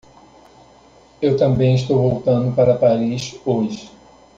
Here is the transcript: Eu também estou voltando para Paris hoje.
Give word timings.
Eu 1.21 1.37
também 1.37 1.75
estou 1.75 1.97
voltando 2.01 2.55
para 2.55 2.75
Paris 2.75 3.39
hoje. 3.45 3.91